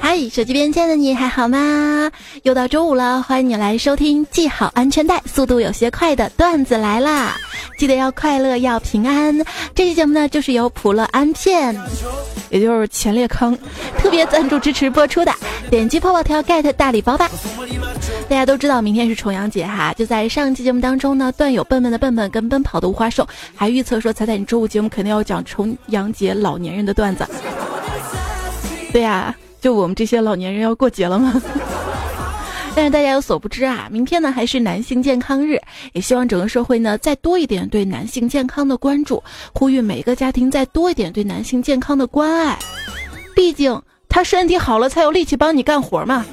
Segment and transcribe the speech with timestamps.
[0.00, 2.10] 嗨，手机边界的你还好吗？
[2.42, 7.36] 又到周五了，欢迎你来收听系好安全带、速度有些快的段子来啦！
[7.78, 9.38] 记得要快乐，要平安。
[9.72, 11.80] 这期节目呢，就是由普乐安片，
[12.50, 13.56] 也就是前列康
[13.96, 15.32] 特别赞助支持播出的。
[15.70, 17.30] 点击泡泡条 get 大礼包吧！
[18.28, 23.24] 大家都知道明天是重阳节哈，就在上期节目当中呢，段友笨笨的笨笨跟奔跑的无花兽
[23.54, 27.24] 还预测说，彩彩你周五节目肯定要讲重阳节老年人的段子。
[28.92, 29.32] 对呀。
[29.60, 31.42] 就我们这些老年人要过节了吗？
[32.78, 35.60] 但是大家有所不知啊，明天呢还是男性健康日，
[35.94, 39.20] 也希望整个社会呢再多一点对男性健康的关注，
[39.52, 42.56] 呼吁每个家庭再多一点对男性健康的关爱。
[43.34, 46.24] 毕竟他身体好了才有力气帮你干活嘛。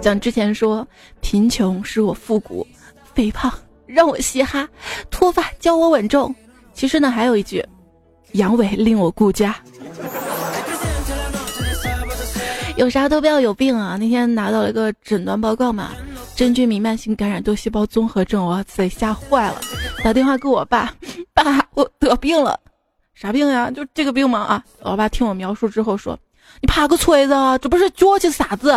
[0.00, 0.86] 像之前说，
[1.20, 2.64] 贫穷使我复古，
[3.12, 3.52] 肥胖
[3.86, 4.68] 让我嘻哈，
[5.10, 6.32] 脱发教我稳重。
[6.72, 7.60] 其实呢还有一句。
[8.34, 9.56] 阳痿令我顾家，
[12.76, 13.96] 有啥都不要有病啊！
[13.98, 15.92] 那天拿到了一个诊断报告嘛，
[16.34, 19.60] 真菌弥漫性感染多细胞综合症，我自己吓坏了，
[20.02, 20.92] 打电话给我爸，
[21.32, 22.58] 爸，我得病了，
[23.14, 23.70] 啥病呀？
[23.70, 24.40] 就这个病吗？
[24.40, 24.64] 啊！
[24.80, 26.18] 我爸听我描述之后说，
[26.60, 28.74] 你怕个锤子啊，这不是脚气啥子？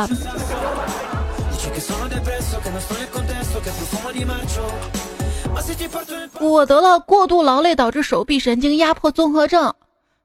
[6.39, 9.73] 我得了过度劳累导致手臂神经压迫综合症。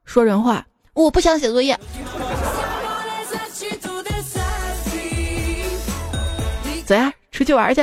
[0.05, 1.79] 说人话，我不想写作业。
[6.93, 7.81] 走呀，出去玩去！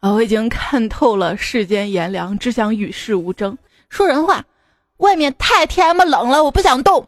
[0.00, 3.56] 啊，我已经看透了世间炎凉，只想与世无争。
[3.88, 4.44] 说人话，
[4.96, 7.06] 外面太天么冷了，我不想动。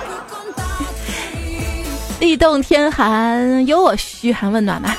[2.18, 4.96] 地冻天寒，有我嘘寒问暖吗？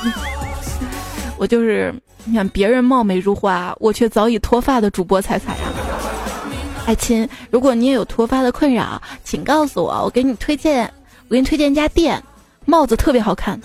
[1.39, 1.91] 我就是。
[2.23, 5.63] 你看别人貌美如花，我却早已脱发的主播彩彩呀！
[6.85, 10.85] 爱亲，如果你也有脱发的困扰，请告诉我，我给你推荐，
[11.29, 12.21] 我给你推荐一家店，
[12.65, 13.59] 帽子特别好看。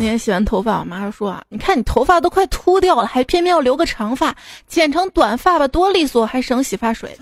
[0.00, 4.34] 那天洗完头发，我妈说啊，你看你头发都快秃掉了，还偏偏要留个长发，
[4.66, 7.14] 剪成短发吧，多利索，还省洗发水。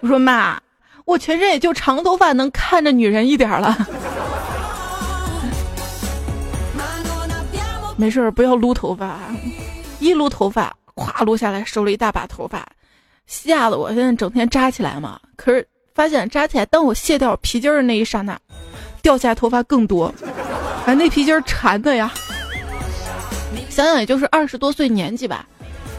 [0.00, 0.56] 我说妈。
[1.06, 3.76] 我全身也就长头发能看着女人一点了，
[7.96, 9.18] 没事儿不要撸头发，
[9.98, 12.64] 一撸头发，咵撸下来收了一大把头发，
[13.26, 15.18] 吓得我现在整天扎起来嘛。
[15.34, 15.66] 可是
[15.96, 18.38] 发现扎起来，当我卸掉皮筋儿的那一刹那，
[19.02, 20.14] 掉下来头发更多，
[20.86, 22.12] 哎，那皮筋缠的呀。
[23.68, 25.46] 想想也就是二十多岁年纪吧，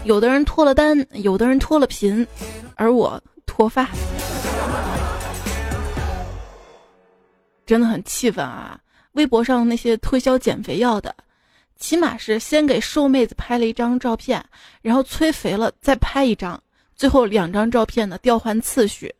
[0.03, 2.25] 有的人脱了单，有的人脱了贫，
[2.75, 3.88] 而我脱发。
[7.66, 8.78] 真的很气愤啊！
[9.14, 11.16] 微博上那些推销减肥药的，
[11.78, 14.44] 起码是先给瘦妹子拍了一张照片，
[14.81, 16.62] 然后催肥了再拍一张，
[16.96, 19.13] 最后两张照片呢调换次序，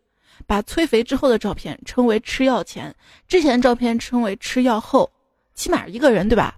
[0.46, 2.94] 把催肥之后的照片称为吃药前，
[3.28, 5.10] 之前照片称为吃药后，
[5.56, 6.56] 起码一个人对吧？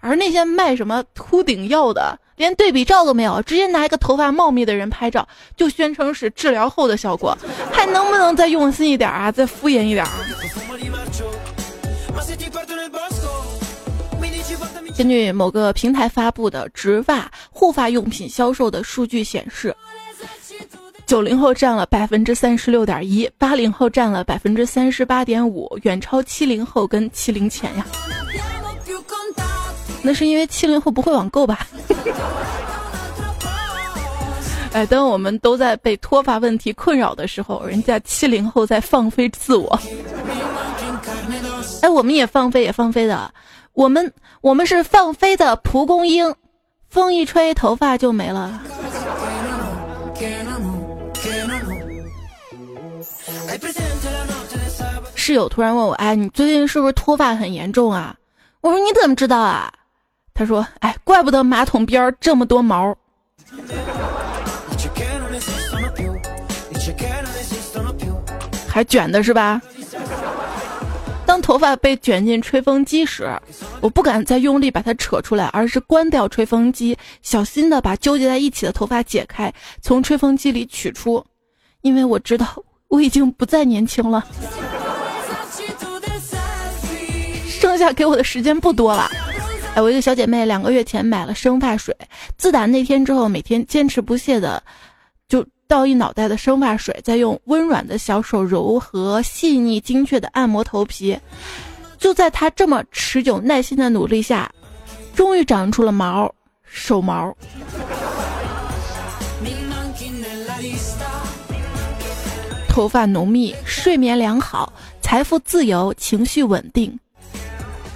[0.00, 5.26] 而那些卖什么秃顶药的，连对比照都没有，直接拿一个头发茂密的人拍照，
[5.56, 7.36] 就宣称是治疗后的效果，
[7.72, 9.32] 还能不能再用心一点啊？
[9.32, 10.06] 再敷衍一点？
[14.96, 19.74] 根据某个平台发布的植发护发用品销售的数据显示，
[21.06, 27.86] 九零后占了百分之三十六点一，八零后占了百分之三十八点五，远超七零后跟七零前呀。
[30.02, 31.64] 那是因为七零后不会网购吧？
[34.72, 39.78] 哎，当我们都在被脱发问题困扰的时候，人家七零后在放飞自我。
[41.82, 43.32] 哎，我们也放飞，也放飞的。
[43.74, 46.34] 我们我们是放飞的蒲公英，
[46.90, 48.60] 风一吹头发就没了。
[55.14, 58.14] 室友突然问我：“哎，你最近是不是脱发很严重啊？”
[58.62, 59.72] 我说：“你怎么知道啊？”
[60.34, 62.96] 他说：“哎，怪不得马桶边这么多毛，
[68.68, 69.60] 还卷的是吧？”
[71.26, 73.28] 当头发被卷进吹风机时，
[73.80, 81.24] 我不敢再用力把它扯出来，而是关掉吹风机，小心的把纠结在一起的头发解开，从吹风机里取出，
[81.80, 82.46] 因为我知道
[82.88, 84.24] 我已经不再年轻了，
[87.48, 89.10] 剩下给我的时间不多了。
[89.74, 91.94] 哎，我一个小姐妹两个月前买了生发水，
[92.38, 94.62] 自打那天之后，每天坚持不懈的
[95.28, 101.18] 就倒一脑袋的生发水，再用温软的小手柔和、细腻、精确的按摩头皮。
[101.98, 104.50] 就在她这么持久耐心的努力下，
[105.14, 106.32] 终于长出了毛，
[106.64, 107.36] 手毛。
[112.76, 114.70] 头发浓密，睡眠良好，
[115.00, 116.94] 财富自由，情绪稳定。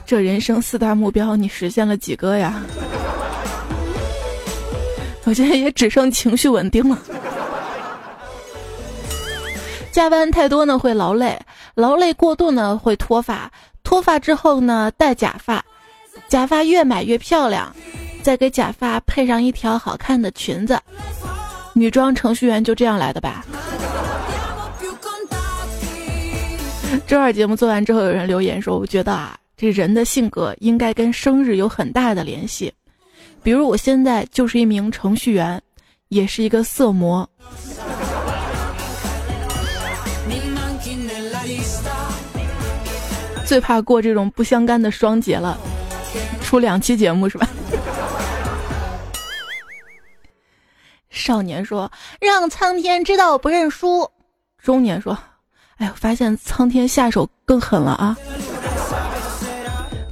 [0.06, 2.62] 这人生四大目标，你实现了几个呀？
[5.24, 6.98] 我现在也只剩情绪稳定了。
[9.92, 11.38] 加班太多呢会劳累，
[11.74, 13.52] 劳累过度呢会脱发，
[13.84, 15.62] 脱发之后呢戴假发，
[16.26, 17.70] 假发越买越漂亮，
[18.22, 20.80] 再给假发配上一条好看的裙子。
[21.74, 23.44] 女装程序员就这样来的吧？
[27.06, 32.72] 周二节目做完之后，有人留言说：“我觉得啊，这人的性格应该跟生日有很大的联系。
[33.42, 35.60] 比如我现在就是一名程序员，
[36.08, 37.28] 也是一个色魔。
[43.46, 45.58] 最怕过这种不相干的双节了，
[46.42, 47.48] 出两期节目是吧？”
[51.10, 51.90] 少年说
[52.20, 54.08] ：“让苍天知道我不认输。”
[54.62, 55.16] 中年说。
[55.80, 58.16] 哎我，发现苍天下手更狠了啊！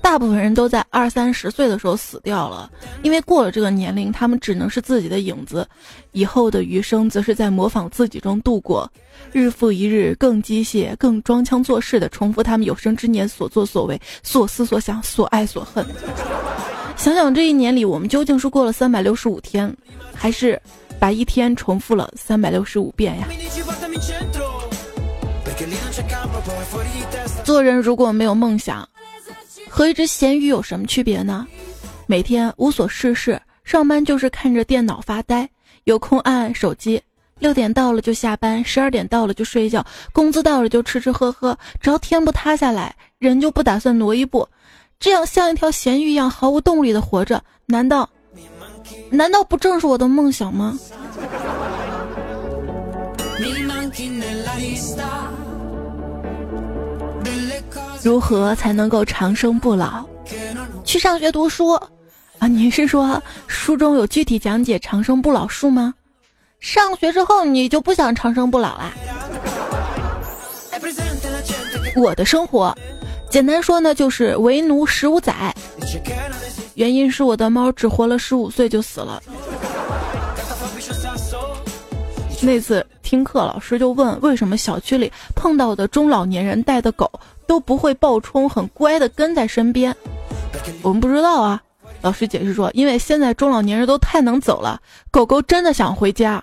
[0.00, 2.70] 大部分人都在二三十岁的时候死掉了，
[3.02, 5.68] 因为过了这个年龄，他们只能是自己的影子，
[6.12, 8.90] 以后的余生则是在模仿自己中度过，
[9.30, 15.84] 日复一日，更机械、更装腔作势的重复他们有生之年所作所为、所思所想、所爱所恨。
[16.96, 19.70] 想想这一年里，我们究竟是过了三百六十五天，
[20.14, 20.58] 还是
[20.98, 23.28] 把一天重复了三百六十五遍呀？
[27.44, 28.88] 做人如果没有梦想，
[29.68, 31.46] 和一只咸鱼有什么区别呢？
[32.06, 35.48] 每天无所事事，上班就是看着电脑发呆，
[35.84, 37.02] 有空按按手机。
[37.38, 41.56] 六点到了就下班，十二点到了就睡觉，工资到了就吃吃喝喝。
[41.80, 44.48] 只要天不塌下来，人就不打算挪一步。
[44.98, 48.08] 这样像一条咸鱼一样毫无动力的活着，难道
[49.10, 50.76] 难道不正是我的梦想吗？
[58.02, 60.04] 如何才能够长生不老？
[60.84, 61.72] 去上学读书
[62.38, 62.46] 啊！
[62.46, 65.92] 你是说书中有具体讲解长生不老术吗？
[66.60, 68.92] 上学之后你就不想长生不老啦？
[71.96, 72.76] 我的生活，
[73.28, 75.54] 简单说呢，就是为奴十五载。
[76.74, 79.20] 原因是我的猫只活了十五岁就死了。
[82.40, 87.10] 那次听课，老师就问为什么小区里碰到的中老年人带的狗
[87.48, 89.92] 都不会暴冲，很乖的跟在身边。
[90.82, 91.60] 我们不知道啊。
[92.00, 94.80] 老师解释说，因为现在中老年人都太能走了，
[95.10, 96.40] 狗狗真的想回家。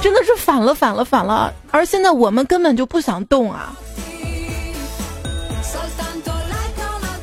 [0.00, 1.52] 真的是反了，反了，反了。
[1.70, 3.74] 而现在我们根本就不想动啊。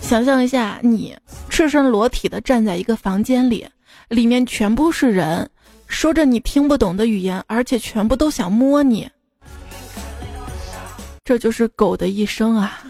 [0.01, 1.17] 想象一下，你
[1.49, 3.65] 赤身裸体的站在一个房间里。
[4.09, 5.49] 里面全部是人，
[5.87, 9.09] 说着你听不懂的语言，而且全部都想摸你。
[11.29, 12.81] 这就是狗的一生啊！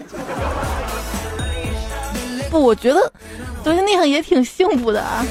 [2.49, 3.11] 不，我觉得，
[3.65, 5.25] 昨天那样也挺幸福的啊。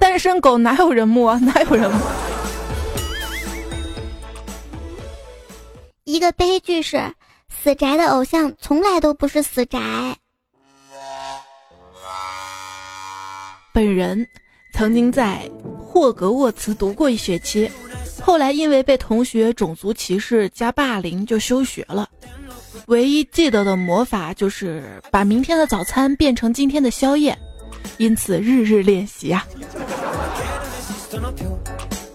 [0.00, 1.38] 单身狗哪有人摸？
[1.38, 2.00] 哪有人摸？
[6.02, 7.00] 一个悲剧是，
[7.48, 9.78] 死宅的偶像从来都不是死宅。
[13.72, 14.26] 本人。
[14.74, 15.50] 曾经在
[15.80, 17.68] 霍格沃茨读过一学期，
[18.20, 22.08] 后来因为被同学种族歧视加霸凌就休学了。
[22.86, 27.36] 唯一记得的魔法就是把明天的早餐变成今天的宵夜，
[27.98, 29.46] 因此日日练习啊。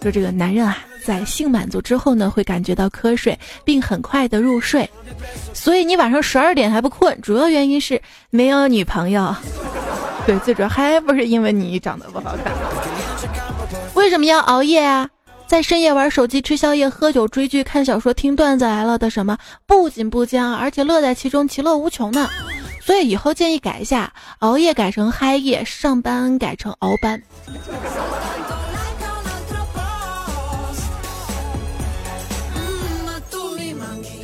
[0.02, 4.90] 说这个男人啊，在性满足之后呢，会感觉到瞌睡，并很快的入睡。
[5.54, 9.34] 所以你晚上十二点还不困，主要原因是没有女朋友。
[10.26, 12.52] 对，最主要还不是因为你长得不好看。
[13.94, 15.10] 为什么要熬夜啊？
[15.54, 22.28] 在深夜玩手机、吃宵夜、喝酒、追剧、看小说、听段子来了的什么，不仅不僵，而且乐在其中，其乐无穷呢。
[22.82, 27.22] 所以以后建议改一下，熬夜改成嗨夜，上班改成熬班。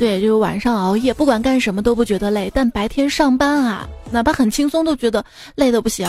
[0.00, 5.24] 对，就是晚上熬夜，不管干什么都不觉得累，但白天上班啊，哪怕很轻松都觉得
[5.54, 6.08] 累得不行。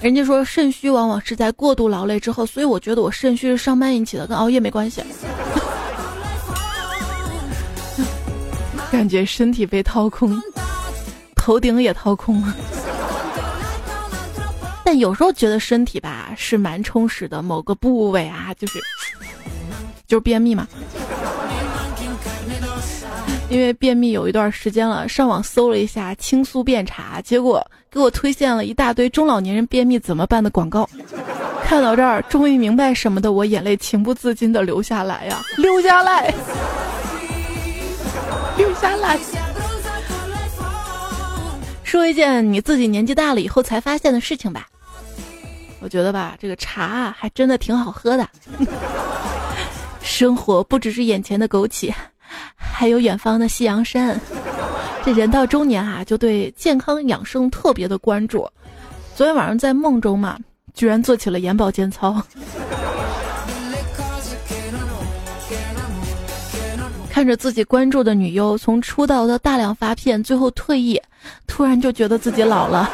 [0.00, 5.02] 人家说肾虚往往是在过度劳累之后，所以我觉得我肾虚是上班引起的，跟熬夜没关系。
[8.90, 10.40] 感觉身体被掏空，
[11.36, 12.56] 头顶也掏空了。
[14.84, 18.80] 但有时候觉得身体吧，啊是蛮充实的，某个部位啊就是
[20.06, 20.66] 就是便秘嘛。
[23.50, 30.88] 因为便秘有一段时间了，上网搜了一下青苏便茶，结果给我推荐了一大堆中老年人便秘怎么办的广告。
[31.64, 36.32] 看到这儿，终于明白什么的我眼泪情不自禁的流下来呀， 流下来，
[38.56, 39.18] 流下来。
[41.84, 44.66] 说一件你自己年纪大了以后才发现的事情吧。
[45.80, 48.28] 我觉得吧，这个茶，还真的挺好喝的。
[50.02, 51.90] 生活不只是眼前的枸杞。
[52.54, 54.20] 还有远方的夕阳山，
[55.04, 58.48] 这人到中年啊，就对健康养生特别的关注。
[59.14, 60.38] 昨天晚上在梦中嘛，
[60.74, 62.22] 居然做起了眼保健操。
[67.10, 71.02] 看着自己关注的女优从出道到大量发片，最后退役，
[71.48, 72.88] 突然就觉得自己老了。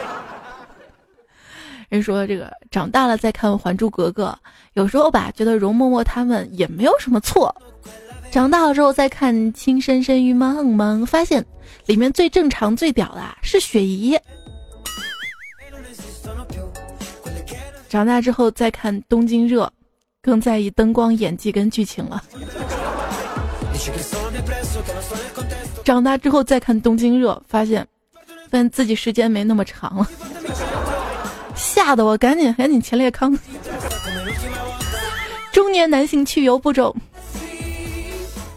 [1.90, 4.34] 人说这个长大了再看《还珠格格》，
[4.72, 7.54] 有时候吧，觉得容嬷嬷他们也没有什么错。
[8.34, 11.46] 长大了之后再看《情深深雨蒙蒙》，发现
[11.86, 14.18] 里面最正常、最屌的是雪姨。
[17.88, 19.62] 长大之后再看《东京热》，
[20.20, 22.20] 更在意灯光、演技跟剧情了。
[25.84, 27.86] 长大之后再看《东京热》，发现，
[28.50, 30.08] 发现自己时间没那么长了，
[31.54, 33.38] 吓得我赶紧赶紧前列康。
[35.52, 36.92] 中年男性去油步骤。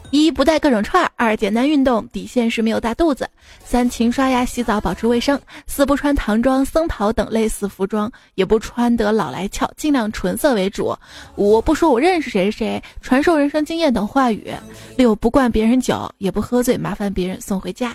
[0.10, 3.28] 一不带各种串儿，二简单运动，底线是没有大肚子，
[3.66, 10.96] 三勤刷牙洗澡保持卫生，四不穿唐装僧袍等类似服装，也不穿得老来俏，尽量纯色为主。
[11.36, 14.50] 五不说我认识谁谁，传授人生经验等话语。
[14.96, 17.94] 六不灌别人酒，也不喝醉，麻烦别人送回家。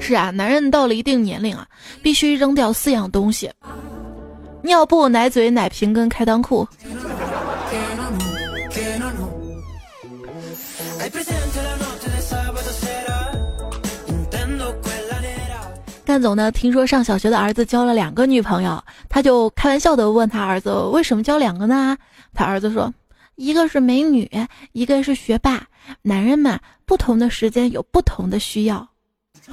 [0.00, 1.66] 是啊，男人到了一定年龄啊，
[2.02, 3.50] 必须扔掉四样东西：
[4.62, 6.66] 尿布、奶嘴、奶瓶跟开裆裤。
[16.16, 16.50] 干总呢？
[16.50, 21.94] 听说上小学的儿子交了两个女朋友，他就开玩笑的问他儿子：“为什么交两个呢？”
[22.32, 22.90] 他儿子说
[23.36, 24.26] ：“一个是美女，
[24.72, 25.62] 一个是学霸。
[26.00, 28.88] 男人嘛，不同的时间有不同的需要。”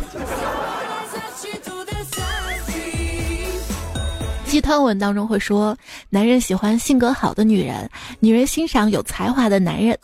[4.48, 5.77] 鸡汤文当中会说，
[6.10, 7.89] 男人喜欢性格好的女人，
[8.22, 10.00] 女人欣赏有才华的男人，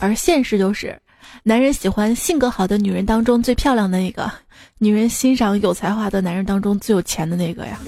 [0.00, 0.98] 而现实就是，
[1.42, 4.32] 男人喜欢性格好的女人当中最漂亮的那个，
[4.82, 7.78] 女人欣赏有才华的男人当中最有钱的那个呀。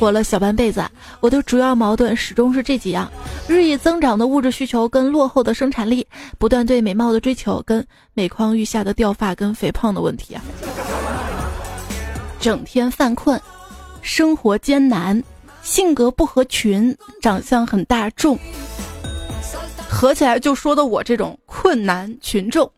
[0.00, 0.82] 活了小半辈子，
[1.20, 3.12] 我的主要矛盾始终是这几样：
[3.46, 6.06] 日益增长的物质需求跟落后的生产力，
[6.38, 10.42] 不断对美貌的追求跟每况愈下的掉发跟肥胖的问题啊。
[12.40, 13.38] 整天犯困，
[14.00, 15.22] 生活艰难，
[15.62, 18.38] 性格不合群，长相很大众，
[19.86, 22.70] 合起来就说的我这种困难群众。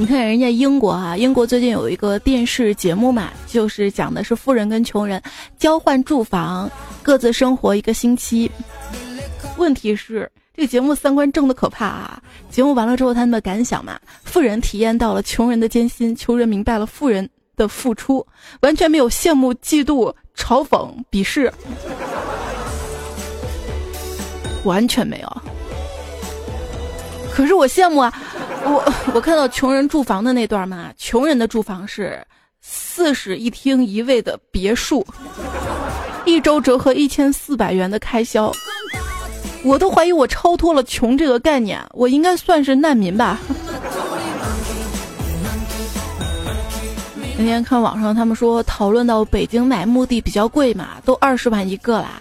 [0.00, 5.22] 你看人家英国啊，英国最近有一个电视节目嘛，就是讲的是富人跟穷人
[5.58, 6.70] 交换住房，
[7.02, 8.50] 各自生活一个星期。
[9.58, 10.32] 问题是。
[10.56, 12.22] 这个节目三观正的可怕啊！
[12.50, 18.26] 节目完了之后，他们的感想嘛，富人体验到了穷人的艰辛，穷人明白了富人的付出，
[18.60, 21.52] 完全没有羡慕、嫉妒、嘲讽、鄙视，
[24.64, 25.42] 完全没有。
[27.32, 28.12] 可是我羡慕啊！
[28.62, 32.24] 我我看到穷人住房的那段嘛，穷人的住房是
[32.60, 35.06] 四室一厅一卫的别墅，
[36.24, 38.52] 一周折合一千四百元的开销。
[39.62, 43.38] 我都怀疑我超脱了穷这个概念，我应该算是难民吧。
[47.36, 52.20] 那天看网上他们说讨论到北京买墓地比较贵嘛，都二十万一个啦，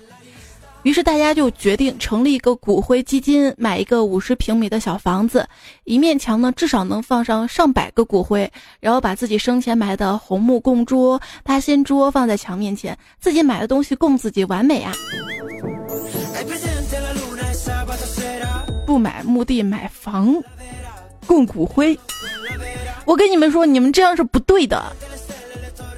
[0.84, 5.46] 于是大家就决定成立一个骨灰基金，买一个五十平米的小房子，
[5.84, 14.94] 一面墙呢至少能放上上百个骨灰，然后把自己生前埋的红木供桌、八仙桌放在墙面前，自己买的东西供自己，完美啊。
[18.88, 20.34] 不买墓地买房，
[21.28, 21.98] 供骨灰。
[23.06, 24.82] 我跟你们说，你们这样是不对的。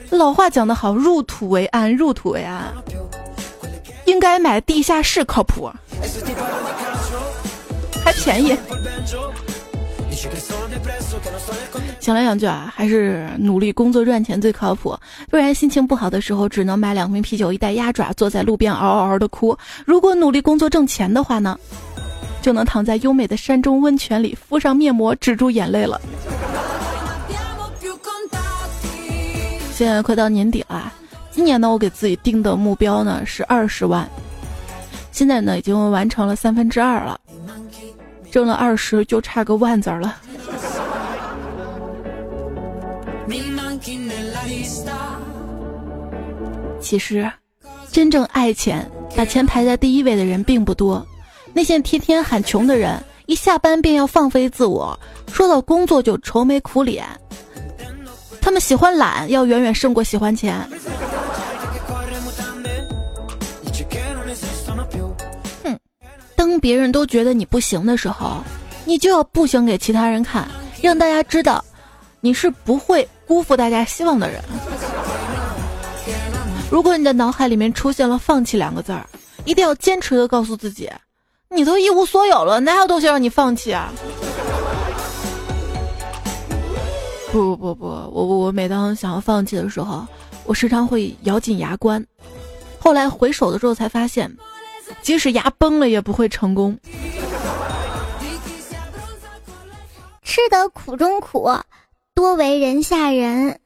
[0.09, 2.73] 老话讲得好，入土为安，入土为安。
[4.11, 5.71] 应该买地下室靠谱，
[8.03, 8.57] 还便宜。
[12.01, 14.93] 想来想去啊，还是努力工作赚钱最靠谱。
[15.29, 19.57] 不然心情不好的时候，只能买两瓶啤酒一袋鸭爪，坐在路边嗷嗷嗷的哭。
[19.85, 21.57] 如果努力工作挣钱的话呢？
[22.41, 26.01] 就能躺在优美的山中温泉里敷上面膜止住眼泪了。
[29.73, 30.91] 现在快到年底了，
[31.31, 34.07] 今年呢，我给自己定的目标呢是二十万，
[35.11, 37.19] 现在呢已经完成了三分之二了，
[38.29, 40.17] 挣了二十就差个万字了。
[46.81, 47.31] 其实，
[47.91, 48.85] 真正爱钱、
[49.15, 51.05] 把钱排在第一位的人并不多。
[51.53, 54.99] 那些天天喊穷的人，一下班便要放飞自我，
[55.31, 57.05] 说到工作就愁眉苦脸。
[58.41, 60.59] 他们喜欢懒，要远远胜过喜欢钱。
[65.63, 65.77] 哼，
[66.35, 68.43] 当别人都觉得你不行的时候，
[68.83, 70.47] 你就要不行给其他人看，
[70.81, 71.63] 让大家知道
[72.19, 74.41] 你是不会辜负大家希望的人。
[76.69, 79.05] 如果你的脑海里面出现了“放弃”两个字儿，
[79.45, 80.89] 一定要坚持的告诉自己。
[81.49, 83.91] 你都一无所有了，哪有东西让你放弃啊？
[87.31, 90.05] 不不不不，我我每当想要放弃的时候，
[90.45, 92.05] 我时常会咬紧牙关。
[92.77, 94.29] 后来回首的时候才发现，
[95.01, 96.77] 即使牙崩了也不会成功。
[100.23, 101.49] 吃得苦中苦，
[102.13, 103.57] 多为人下人。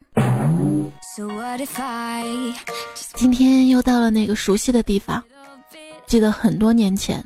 [3.16, 5.24] 今天又到了那个熟悉的地方，
[6.06, 7.24] 记得很多年前。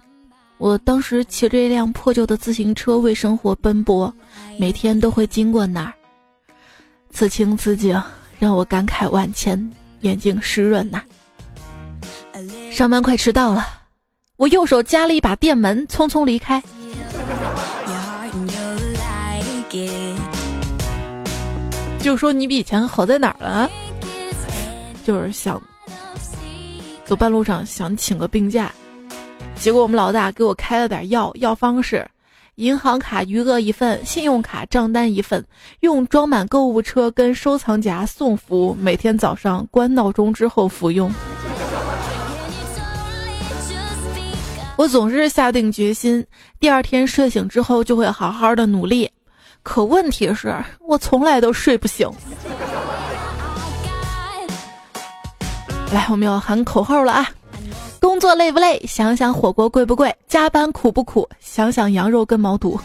[0.58, 4.14] 我当时骑着一辆破旧的自行车为生活奔波，
[4.58, 5.94] 每天都会经过那儿。
[7.20, 8.02] 此情此景
[8.40, 11.04] 让我感慨万千，眼睛湿润呐。
[12.72, 13.68] 上班快迟到了，
[14.38, 16.64] 我右手夹了一把电门，匆匆离开。
[22.00, 23.70] 就说你比以前好在哪儿了？
[25.04, 25.62] 就是想
[27.04, 28.72] 走半路上想请个病假。
[29.58, 32.10] 结果我们老大给我开了点药，药方是：
[32.60, 35.42] 银行卡余额一份，信用卡账单一份，
[35.80, 41.10] 用装满购物车跟收藏夹送服，每天早上关闹钟之后服用。
[44.76, 46.26] 我总是下定决心，
[46.60, 49.10] 第二天睡醒之后就会好好的努力，
[49.64, 52.12] 可问题是我从来都睡不醒。
[55.94, 57.30] 来，我们要喊口号了啊！
[58.00, 58.82] 工作累不累？
[58.88, 60.16] 想想火锅贵不贵？
[60.28, 61.28] 加班苦不苦？
[61.40, 62.80] 想想羊肉跟毛肚。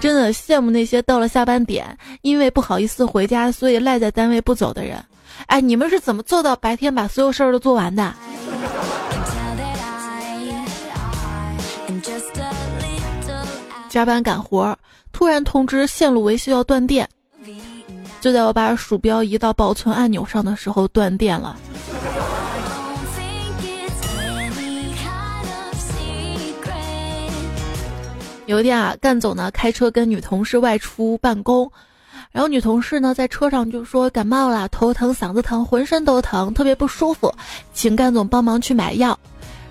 [0.00, 5.02] 真的羡慕那些到了下班点，因为不好意思回家，所以赖在单位不走的人。
[5.46, 8.14] 哎，你们是怎么做到白天把所有事儿都做完的？
[13.88, 14.76] 加班赶活，
[15.12, 17.08] 突然通知线路维修要断电，
[18.20, 21.56] 就在我把鼠标移到保存按钮上的时候断电了。
[28.46, 31.70] 有一天啊，干总呢开车跟女同事外出办公，
[32.30, 37.34] 然后女同事呢在车上就说感冒了，头疼、嗓子疼，浑身都疼，特别不舒服，
[37.72, 39.18] 请干总帮忙去买药。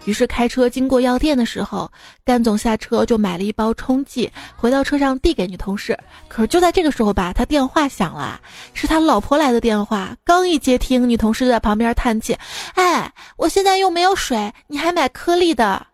[0.05, 1.89] 于是开车经过药店的时候，
[2.25, 5.95] 干总下车就买了一包冲剂，回到车上递给女同事。
[6.27, 8.41] 可是就在这个时候吧，他电话响了，
[8.73, 10.17] 是他老婆来的电话。
[10.23, 12.35] 刚一接听，女同事就在旁边叹气
[12.73, 15.85] ：“哎，我现在又没有水，你还买颗粒的。”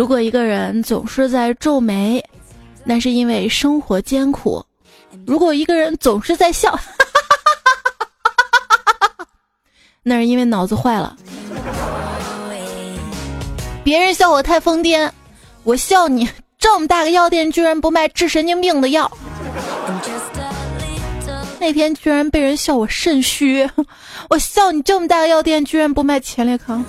[0.00, 2.24] 如果一个人总是在皱眉，
[2.84, 4.64] 那是因为生活艰苦；
[5.26, 6.74] 如果一个人总是在笑，
[10.02, 11.14] 那是因为脑子坏了。
[13.84, 15.10] 别人笑我太疯癫，
[15.64, 16.26] 我笑你
[16.58, 19.10] 这么大个药店居然不卖治神经病的药。
[21.58, 23.68] 那天居然被人笑我肾虚，
[24.30, 26.82] 我笑你这么大个药店居然不卖前列康。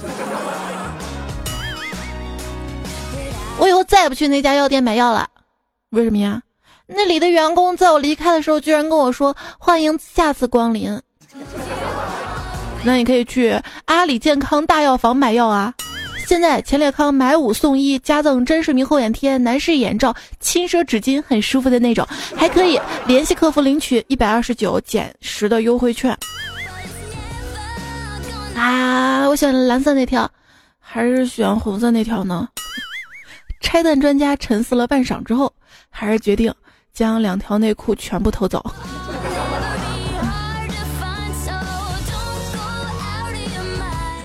[3.61, 5.29] 我以后再也不去那家药店买药了，
[5.91, 6.41] 为什么呀？
[6.87, 10.99] 那里的员工在我离开的时候，居然跟我说欢迎下次光临。
[12.83, 15.71] 那你可以去阿里健康大药房买药啊！
[16.25, 22.03] 现在前列康买五送一，加赠真视明后眼贴、男士眼罩、轻奢纸巾，很舒服的那种，
[22.35, 26.17] 还可以联系客服领取一百二十九减十的优惠券。
[28.55, 30.27] 啊，我选蓝色那条，
[30.79, 32.49] 还是选红色那条呢？
[33.61, 35.53] 拆弹专家沉思了半晌之后，
[35.89, 36.53] 还是决定
[36.91, 38.61] 将两条内裤全部偷走。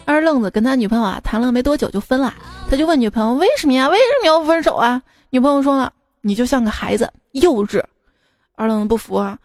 [0.05, 2.35] 二愣子跟他女朋友啊谈了没多久就分了，
[2.71, 3.89] 他就问女朋友为什么呀？
[3.89, 5.01] 为什么要分手啊？
[5.31, 7.83] 女朋友说了，你就像个孩子，幼稚。
[8.55, 9.39] 二愣子不服啊，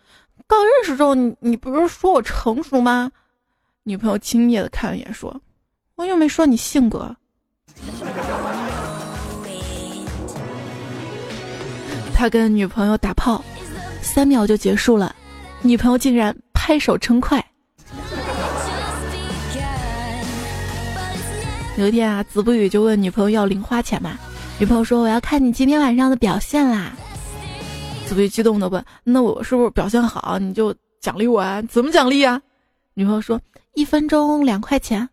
[0.47, 3.12] 刚认识之后你你不是说我成熟吗？
[3.84, 5.36] 女朋友轻蔑的看了一眼说，
[5.95, 7.15] 我又没说你性格。
[12.21, 13.43] 他跟女朋友打炮，
[14.03, 15.15] 三秒就结束了，
[15.63, 17.43] 女朋友竟然拍手称快。
[21.77, 24.19] 有一天啊，子不语就问女朋友要零花钱嘛，
[24.60, 26.93] 女朋友说我要看你今天晚上的表现啦。
[28.05, 31.60] 子不语激动的问，那我是不是表现好你就奖励我啊？
[31.63, 32.39] 怎么奖励啊？
[32.93, 33.41] 女朋友说
[33.73, 35.10] 一分钟两块钱。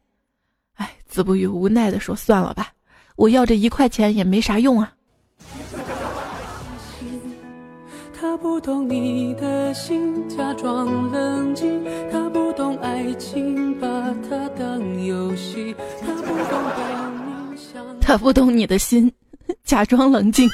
[0.75, 2.69] 哎，子不语无奈的说算了吧，
[3.17, 4.93] 我要这一块钱也没啥用啊。
[8.21, 11.85] 他不懂你的心，假装冷静。
[12.11, 13.87] 他不懂爱情，把
[14.29, 15.73] 它当游戏。
[16.01, 16.61] 他不懂
[18.01, 19.13] 他不懂你的心，
[19.63, 20.51] 假装冷静。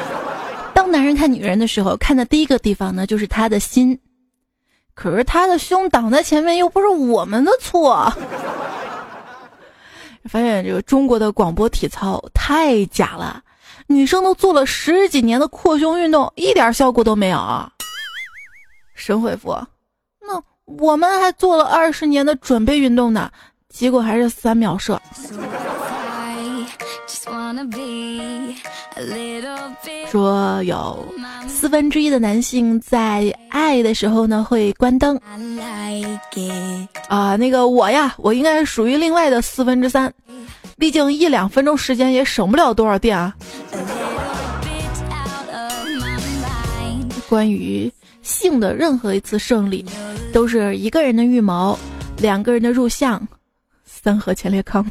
[0.74, 3.98] 当男人看女人的时候，看的第一个地方呢，就是他的心。
[4.92, 8.12] 可是他的胸挡在前面，又不是我们的错。
[10.28, 13.42] 发现这个中国的广播体操太假了。
[13.86, 17.38] 女生都做了十几年的扩胸运动，一点效果都没有。
[18.94, 19.58] 神回复：
[20.20, 23.30] 那我们还做了二十年的准备运动呢，
[23.68, 25.00] 结果还是三秒射。
[30.08, 31.14] 说有
[31.48, 35.18] 四分之一的男性在爱的时候呢会关灯。
[37.08, 40.12] 啊，那个我呀，我应该属于另外的四分之三。
[40.76, 43.34] 毕竟一两分钟时间也省不了多少电啊。
[47.28, 47.90] 关于
[48.22, 49.84] 性的任何一次胜利，
[50.32, 51.78] 都是一个人的预谋，
[52.18, 53.26] 两个人的入相，
[53.84, 54.84] 三盒前列康。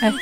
[0.00, 0.12] 哎，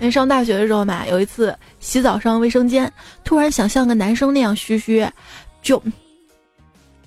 [0.00, 2.92] 那上大学的时候嘛，有一次洗澡上卫生间，
[3.24, 5.08] 突然想像个男生那样嘘嘘，
[5.60, 5.82] 就，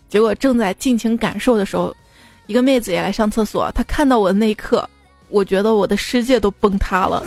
[0.09, 1.95] 结果正在尽情感受的时候。
[2.51, 4.85] 一个妹子也来上厕所，她看到我的那一刻，
[5.29, 7.23] 我觉得我的世界都崩塌了，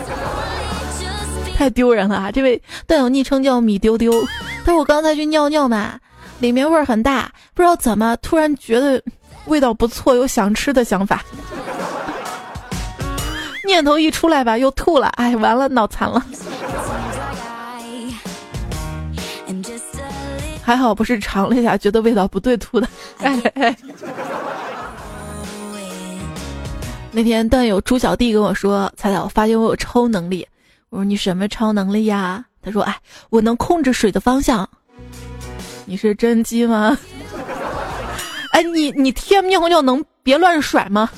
[1.56, 2.30] 太丢人了啊！
[2.30, 4.12] 这位段友昵称叫米丢丢，
[4.66, 5.98] 他说我刚才去尿尿嘛，
[6.40, 9.02] 里面味儿很大，不知道怎么突然觉得
[9.46, 11.24] 味道不错，有想吃的想法，
[13.64, 16.22] 念头一出来吧，又吐了，哎，完了，脑残了，
[20.62, 22.86] 还好不是尝了一下，觉得味道不对吐的，
[23.20, 23.74] 哎哎。
[27.16, 30.44] 那天段友猪小弟跟我说：“彩彩，我发现我有超能力。”
[30.90, 32.96] 我说：“你什么超能力呀？”他说：“哎，
[33.30, 34.68] 我能控制水的方向。”
[35.86, 36.98] 你是真机吗？
[38.50, 41.08] 哎，你你天尿尿能别乱甩吗？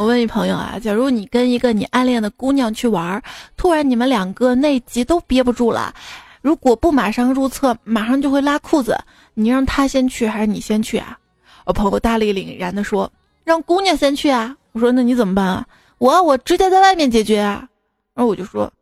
[0.00, 3.22] 我问一朋友啊，假如你跟一个你暗恋的姑娘去玩，
[3.54, 5.94] 突然你们两个内急都憋不住了，
[6.40, 8.96] 如果不马上入厕，马上就会拉裤子，
[9.34, 11.18] 你让他先去还是你先去啊？
[11.66, 13.12] 我朋友大力凛然的说，
[13.44, 14.56] 让姑娘先去啊。
[14.72, 15.66] 我说那你怎么办啊？
[15.98, 17.68] 我我直接在外面解决啊。
[18.14, 18.72] 然后我就说，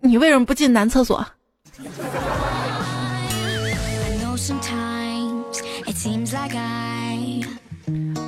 [0.00, 1.26] 你为什么不进男厕所？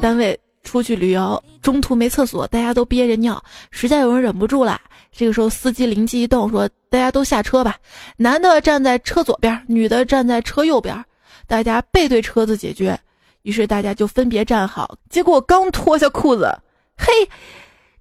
[0.01, 0.41] 单位。
[0.69, 4.79] 出去旅游，中途没厕所，大家都憋着尿，实在有人忍不住了。
[5.11, 7.75] 这个时候，司机灵机一动，说：“大家都下车吧，
[8.19, 11.03] 男的站在车左边，女的站在车右边，
[11.47, 12.99] 大家背对车子解决。”
[13.45, 14.95] 于是大家就分别站好。
[15.09, 16.55] 结果刚脱下裤子，
[16.99, 17.07] 嘿，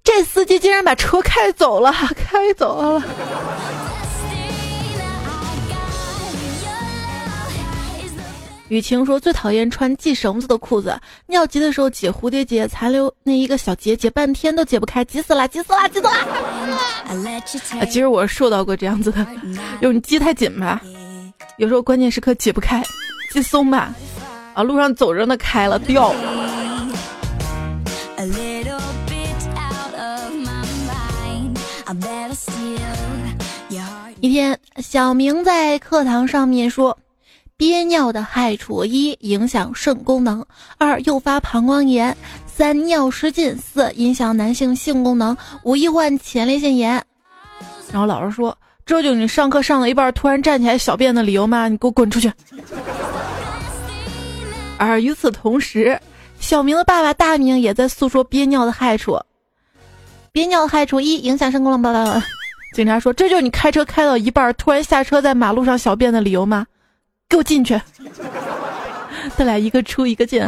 [0.04, 3.02] 这司机竟然把车开走了，开走了。
[8.68, 10.94] 雨晴说：“最讨厌穿系绳子的裤子，
[11.26, 16.10] 尿急的时候解蝴蝶结，残留那一个小结，解半天都解不开，急死了，急死了，急死了！”
[17.80, 19.26] 啊，其实我是受到过这样子的，
[19.80, 20.82] 就是你系太紧吧，
[21.56, 22.82] 有时候关键时刻解不开，
[23.32, 23.94] 系松吧，
[24.52, 26.20] 啊，路上走着呢开了掉了。
[34.20, 36.98] 一天，小明在课堂上面说。
[37.58, 40.40] 憋尿的害处：一、影响肾功能；
[40.78, 42.14] 二、诱发膀胱炎；
[42.46, 47.04] 三、尿失禁；四、影响男性性功能；五、易患前列腺炎。
[47.90, 51.66] 然后老师说：“这就你上课上了一半突然站起来小便的理由吗？
[51.66, 52.32] 你给我滚出去！”
[54.78, 56.00] 而与此同时，
[56.38, 59.18] 小明的爸爸大明也在诉说憋尿的害处。
[60.30, 61.82] 憋尿的害处：一、影响肾功能。
[61.82, 62.24] 巴拉巴拉。
[62.72, 66.64] 警察说：“这就是你开车开到一半突然下车在马路上小便的理由吗？”
[67.28, 67.78] 给我进去！
[69.36, 70.42] 他俩一个出一个进，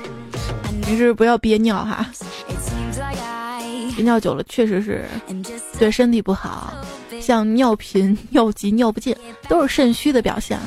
[0.84, 2.06] 平时不要憋尿哈，
[3.96, 5.06] 憋尿久了确实是
[5.78, 6.74] 对身体不好，
[7.20, 9.16] 像尿频、尿急、尿不尽，
[9.48, 10.58] 都是肾虚的表现。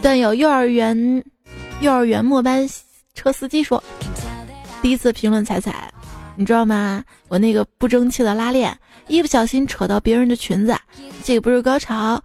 [0.00, 1.24] 段友幼儿园
[1.80, 2.66] 幼儿园末班
[3.14, 3.82] 车司机说，
[4.80, 5.92] 第一次评论彩彩，
[6.38, 7.02] 你知道吗？
[7.26, 8.72] 我那个不争气的拉链
[9.08, 10.72] 一不小心扯到别人的裙子，
[11.24, 12.22] 这个不是高潮。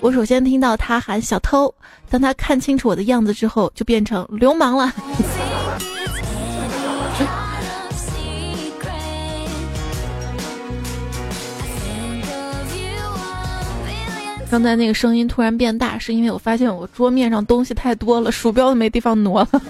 [0.00, 1.74] 我首先听到他喊小偷，
[2.08, 4.92] 当他看清楚我的样子之后，就变成流氓了。
[14.48, 19.60] 刚才那个声音突然变大，是因为我发现我桌面上东西太多了，鼠标都没地方挪了。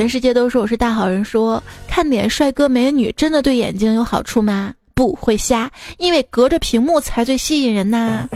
[0.00, 4.72] 全世界都说我是大好人，说看点帅哥美女真的对眼睛有好处吗？
[4.94, 8.26] 不会瞎，因为隔着屏幕才最吸引人呐。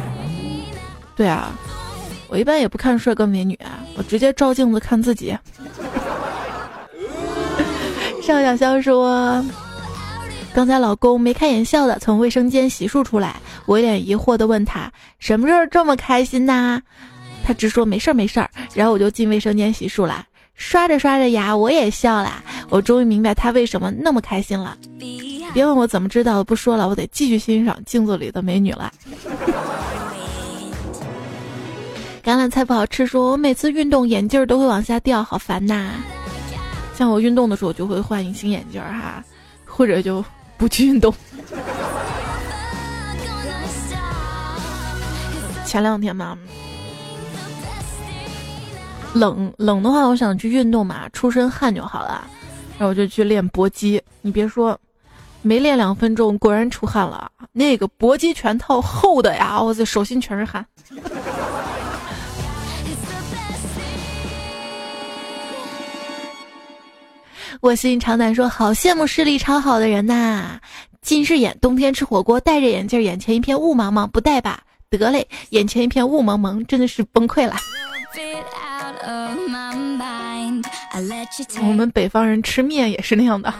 [1.16, 1.59] 对啊，
[2.29, 5.35] 我一般也不看帅哥美女啊，我直接照镜子看自己。
[8.22, 9.42] 邵小潇说。
[10.53, 16.79] 刚才老公眉开眼笑的从卫生间洗漱出来，我一脸疑惑的问他什么事儿这么开心呐？
[17.42, 24.77] 他直说没事儿没事儿，然后我就进卫生间洗漱了，刷着刷着牙我也笑了，我终于明白他为什么那么开心了。
[25.53, 28.93] 别问我怎么知道，不说了，我得继续欣赏镜子里的美女了。
[32.23, 35.90] 橄榄菜不好吃，说我每次运动眼镜都会往下掉，好烦呐。
[36.97, 39.23] 像我运动的时候就会换隐形眼镜哈，
[39.64, 40.25] 或者就。
[40.57, 41.12] 不去运动。
[45.67, 46.38] 前两天嘛，
[49.14, 52.27] 冷冷的话，我想去运动嘛，出身汗就好了。
[52.77, 54.03] 然后我就去练搏击。
[54.20, 54.79] 你别说，
[55.40, 57.31] 没练两分钟，果然出汗了。
[57.53, 60.66] 那个搏击拳套厚的呀，我这手心全是汗。
[67.61, 70.59] 我心长胆说：“好羡慕视力超好的人呐！
[71.00, 74.61] 近视眼，冬天吃火锅戴着眼镜，眼前一片雾茫茫，不戴吧？
[74.90, 77.55] 得嘞，眼前一片雾蒙蒙，真的是崩溃了。
[81.61, 83.53] 我们北方人吃面也是那样的，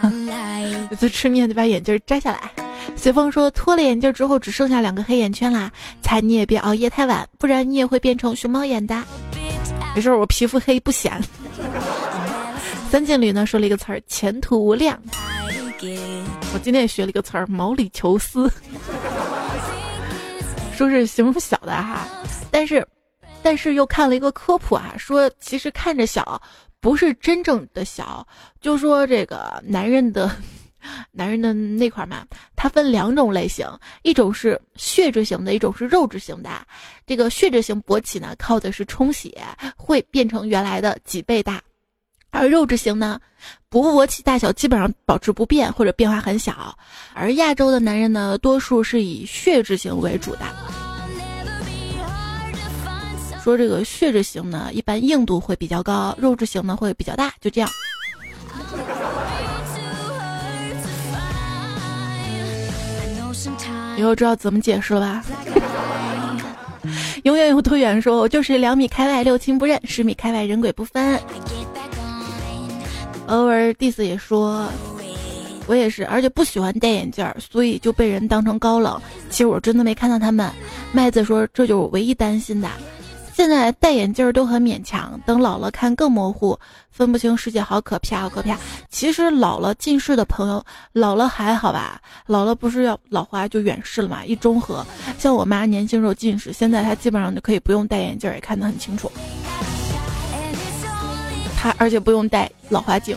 [0.91, 2.51] 每次吃面得把眼镜摘下来。
[2.97, 5.71] 随风说脱了眼镜之后只剩下两个黑眼圈啦，
[6.03, 9.03] 猜你也别熬夜太晚，不然你也会变成熊猫眼的。
[9.95, 11.21] 没事，我皮肤黑不显。
[12.91, 14.97] ”三剑侣呢说了一个词儿“前途无量”，
[16.55, 18.49] 我今天也学了一个词儿“毛里求斯”，
[20.77, 22.07] 说是形容小的哈，
[22.51, 22.87] 但是，
[23.45, 26.41] 但是又看了一个科普啊，说其实看着小
[26.81, 28.27] 不是真正的小，
[28.59, 30.35] 就说这个男人的，
[31.13, 32.27] 男人的那块嘛，
[32.57, 33.69] 它分两种类型，
[34.01, 36.49] 一种是血质型的，一种是肉质型的。
[37.07, 39.39] 这个血质型勃起呢，靠的是充血，
[39.77, 41.61] 会变成原来的几倍大。
[42.31, 43.21] 而肉质型呢，
[43.69, 46.75] 不勃起大小基本上保持不变或者变化很小，
[47.13, 50.84] 而亚洲的男人呢，多数是以血质型为主的。
[53.45, 57.69] 说这个血质型呢，一般硬度会比较高，肉质型呢会比较大，就这样。
[63.99, 65.25] 以后知道怎么解释了吧？
[67.25, 68.01] 永远有多远？
[68.01, 71.21] 说我就是两米开外六亲不认，十米开外人鬼不分。
[73.27, 74.67] 偶尔 Dis 也说，
[75.67, 78.99] 我也是，而且不喜欢戴眼镜，所以就被人当成高冷。
[79.29, 80.51] 其实我真的没看到他们。
[80.93, 82.71] 麦子说，这就是我唯一担心的。
[83.35, 86.57] 现在戴眼镜都很勉强，等老了看更模糊，
[86.93, 88.57] 分不清世界，好可怕，好可怕。
[88.89, 92.01] 其实老了近视的朋友，老了还好吧？
[92.27, 94.25] 老了不是要老花就远视了嘛？
[94.25, 94.87] 一中和，
[95.19, 99.11] 像我妈年轻时候近视，现在她基本上就可以不用戴眼镜也看得很清楚。
[101.57, 103.17] 她而且不用戴老花镜。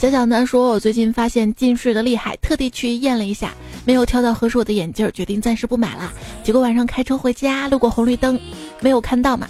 [0.00, 3.52] 小小呢说：“我最近发现近视的厉害，特地去验了一下，
[3.84, 6.12] 没有挑到合适我的眼镜，决定暂时不买了。
[6.42, 8.40] 结果晚上开车回家，路过红绿灯，
[8.80, 9.48] 没有看到嘛。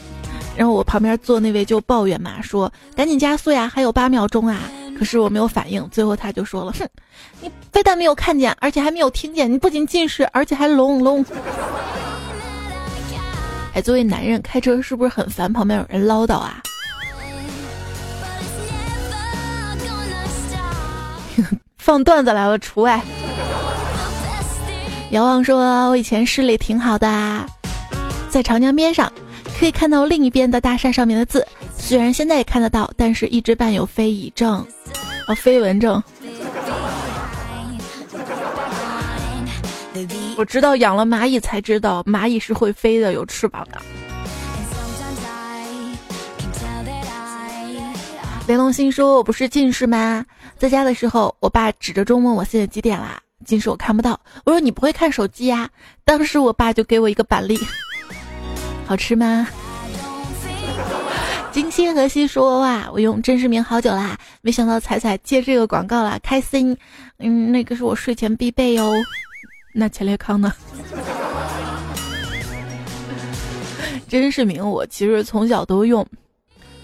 [0.57, 4.61] 然后我旁边坐那位就抱怨嘛，说赶紧加速呀，还有八秒钟啊。
[4.97, 6.89] 可是我没有反应，最后他就说了，哼，
[7.41, 11.27] 你非但没有看见，而且还没有听见，你不仅近视，而且还聋聋。
[13.75, 15.53] 哎，作为男人开车是不是很烦？
[15.53, 16.63] 旁边有人唠叨啊？”
[21.79, 23.03] 放段子来了，除外。
[25.15, 27.47] 遥望说：“我以前视力挺好的，
[28.29, 29.13] 在长江边上
[29.57, 31.47] 可以看到另一边的大厦上面的字。
[31.79, 34.67] 虽然现在也看得到，但是一直伴有非遗症，
[35.29, 36.03] 哦，飞蚊症。
[40.37, 43.81] 我知道养了蚂蚁才知道，蚂蚁是会飞的，有翅膀的。”
[48.49, 50.27] 雷龙心说：“我不是近视吗？
[50.59, 53.21] 在家的时候，我爸指着钟问我现在几点啦。
[53.45, 54.19] 近视我看不到。
[54.45, 55.71] 我说你不会看手机呀？
[56.05, 57.59] 当时我爸就给我一个板栗，
[58.87, 59.47] 好吃吗？
[61.53, 66.77] 金星和西说哇，我用真实名好久啦，没想到彩彩接这个广告了，开心。
[67.19, 68.93] 嗯，那个是我睡前必备哟。
[69.73, 70.53] 那前列康呢？
[74.09, 76.05] 真实名我其实从小都用，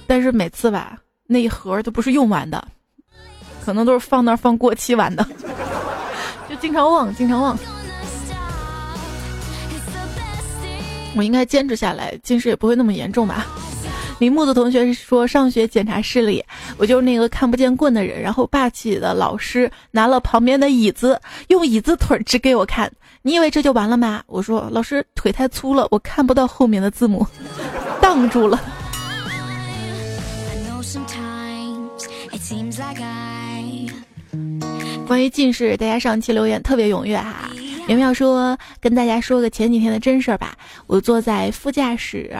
[0.06, 2.66] 但是每次吧，那一盒都不是用完的，
[3.64, 5.26] 可能都是放那放过期完的，
[6.60, 7.58] 经常忘，经常忘。
[11.16, 13.46] 我应该坚持下来，近视也不会那么严重吧。
[14.18, 16.44] 李木的同学说，上学检查视力，
[16.76, 18.20] 我就是那个看不见棍的人。
[18.20, 21.18] 然后霸气的老师拿了旁边的椅子，
[21.48, 22.90] 用椅子腿指给我看。
[23.22, 24.22] 你以为这就完了吗？
[24.26, 27.26] 我说老师腿太粗了，我看不到后面的字母，
[28.00, 28.60] 挡住了。
[35.10, 37.50] 关于近视，大家上期留言特别踊跃哈。
[37.88, 40.56] 苗苗说，跟大家说个前几天的真事儿吧。
[40.86, 42.32] 我坐在副驾驶。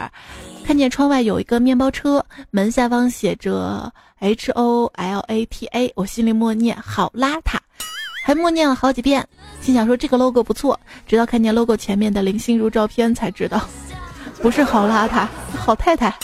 [0.63, 7.57] 看见窗外有一个面包车，门下方写着 H O L A T A，我心里默念好邋遢，
[8.23, 9.27] 还默念了好几遍，
[9.59, 13.67] 心想说这个 logo 不错，直到看见 logo 前面的林心如照片才知道，
[14.41, 16.15] 不是好邋遢，好太太。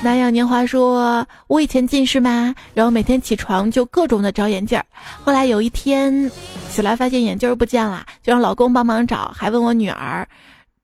[0.00, 4.84] 南阳年华说：“我以前近视嘛，然后每天起床就各种的找眼镜儿。
[5.24, 6.30] 后来有一天
[6.70, 10.26] 起来发现眼镜儿不见了，就让老公帮忙找，还问我女儿，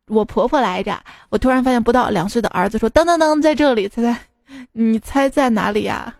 [0.08, 0.98] 我婆婆来着。
[1.30, 4.18] 我突然发现不到两岁的儿子说：‘噔噔噔，在这里，猜猜，
[4.72, 6.12] 你猜在哪里呀？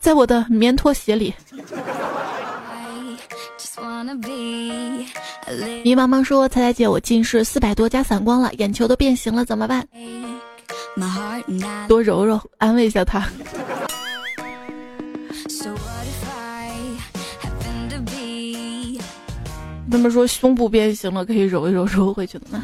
[0.00, 1.32] 在我的棉拖鞋里。’
[5.84, 9.86] 迷茫茫说：‘猜猜姐，我近视四百多加散光了，眼球都变形了，怎么办？’”
[11.88, 13.26] 多揉揉，安慰一下他。
[19.90, 22.62] 他们说胸部变形了，可以揉一揉，揉回去的吗。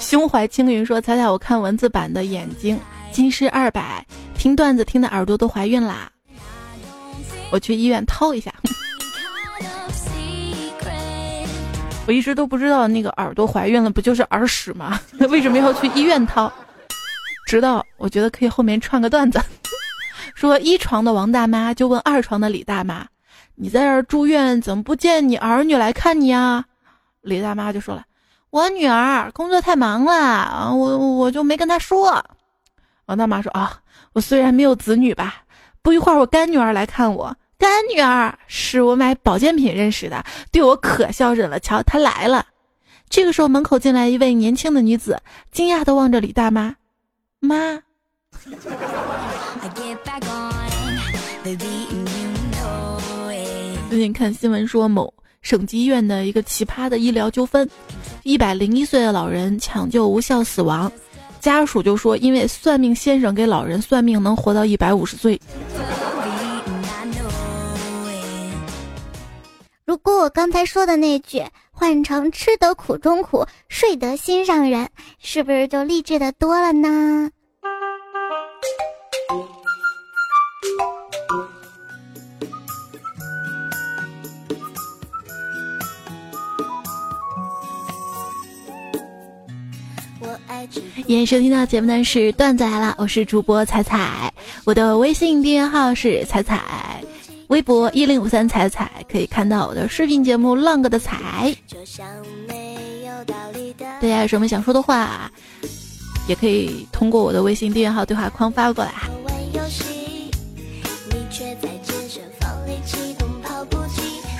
[0.00, 2.78] 胸怀青云说：“彩彩，我看文字版的眼睛
[3.12, 4.04] 近视二百，
[4.38, 6.10] 听段子听的耳朵都怀孕啦。
[7.50, 8.54] 我去医院掏一下。
[12.06, 14.98] 我一直都不知道那个耳朵怀孕了不就是耳屎吗？
[15.28, 16.50] 为什么要去医院掏？”
[17.46, 19.40] 直到我觉得可以后面串个段子，
[20.34, 23.06] 说一床的王大妈就问二床的李大妈
[23.54, 26.64] ：“你在这儿住院，怎么不见你儿女来看你啊？”
[27.22, 28.04] 李大妈就说了
[28.50, 32.22] ：“我女儿工作太忙了，我我就没跟她说。”
[33.06, 33.78] 王大妈说：“啊，
[34.12, 35.44] 我虽然没有子女吧，
[35.82, 41.60] 不一会儿我干女儿来看我，干女儿是我买保健品认识的，对我可孝顺了。
[41.60, 42.44] 瞧，她来了。”
[43.08, 46.74] 这个时候门口进来一位年轻的女子，惊讶的望着李大妈。
[47.46, 47.80] 妈，
[53.88, 57.70] 最近看新闻说，某省级医院的一个奇葩的医疗纠纷，
[58.24, 60.90] 一百零一岁的老人抢救无效死亡，
[61.38, 65.40] 家属就说，因为算命先生给老人算命能活到一百五十岁。
[69.84, 74.88] 如果我刚才说的那句换成“吃得苦中苦，睡得心上人”，
[75.22, 77.30] 是不是就励志的多了呢？
[91.08, 97.00] 欢迎收听到节目的是段子来了，我是主播彩彩，我的微信订阅号是彩彩。
[97.46, 101.54] 微博一零五三彩彩可以看到我的视频节目《浪哥的彩》。
[103.78, 105.30] 大家有什么想说的话，
[106.26, 108.92] 也可以通过我的微信订阅号对话框发过来。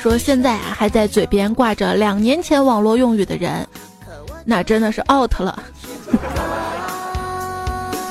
[0.03, 3.65] 说现在啊还在嘴边挂着两年前网络用语的人，
[4.45, 5.63] 那真的是 out 了。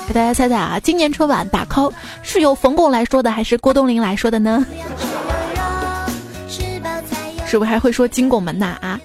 [0.08, 4.66] 给大家猜猜啊，今年春晚打 call 是由冯巩来说的，还是郭冬临来说的呢？
[7.48, 8.78] 是不是还会说金拱门呐？
[8.82, 9.00] 啊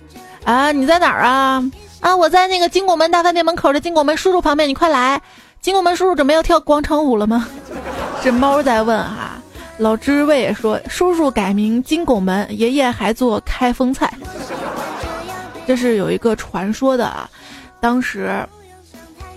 [0.44, 1.62] 啊，你在哪儿啊？
[2.00, 5.20] 啊，我在那个金拱门大饭店门口的金拱门叔叔旁边，你快来！
[5.60, 7.46] 金拱门叔叔准备要跳广场舞了吗？
[8.22, 9.38] 这猫在问哈。
[9.78, 14.12] 老知味也说，叔叔改名金拱门，爷爷还做开封菜。
[15.66, 17.28] 这是有一个传说的啊，
[17.80, 18.46] 当时。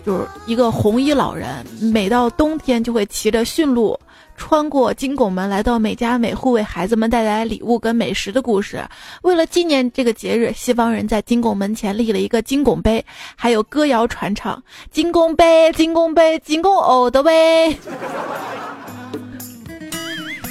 [0.06, 3.97] 就是一个红衣老人，每到冬天就会骑着驯鹿
[4.36, 8.84] 穿过金拱门，来到每家每户为孩子们带来礼物跟美食的故事。
[9.22, 17.74] 为了纪念这个节日，西方人在金拱门前立了一个金拱碑，还有歌谣传唱：“金拱碑，金拱碑，金拱偶的喂。”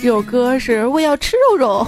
[0.00, 1.86] 这首歌是我要吃肉肉。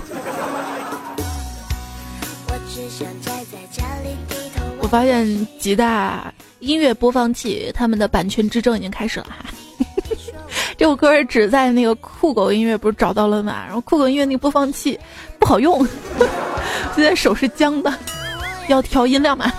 [4.81, 6.33] 我发现吉大
[6.65, 9.45] 音乐播放器他们的版权之争已经开始了哈。
[10.79, 13.65] 这首歌只在那个酷狗音乐不是找到了嘛？
[13.67, 14.99] 然后酷狗音乐那个播放器
[15.39, 15.87] 不好用，
[16.95, 17.93] 现在手是僵的，
[18.69, 19.53] 要调音量嘛。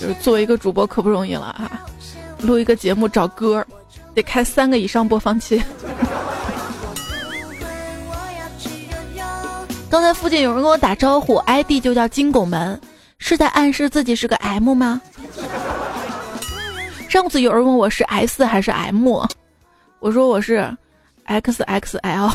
[0.00, 1.84] 就是作为一个主播可不容易了啊！
[2.40, 3.66] 录一个节目找歌，
[4.14, 5.60] 得开三个以上播放器。
[9.90, 12.78] 刚才附近有人跟我打招呼，ID 就叫金拱门，
[13.18, 15.00] 是在暗示自己是个 M 吗？
[17.08, 19.08] 上次有人问我是 S 还是 M，
[19.98, 20.76] 我说我是
[21.26, 22.34] XXL。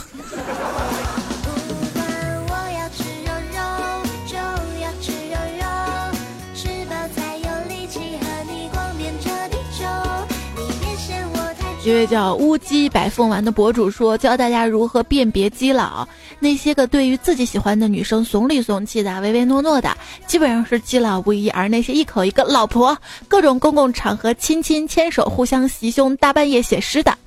[11.85, 16.07] 一位叫乌鸡白凤丸的博主说：“教大家如何辨别基佬，
[16.43, 19.95] 那些个对于自己喜欢的女生怂里怂气的、唯唯诺诺的，
[20.27, 22.97] 基本上是基佬无疑；而那些一口一个老婆，
[23.29, 27.17] 各种公共场合亲亲牵手、互相袭胸、大半夜写诗的，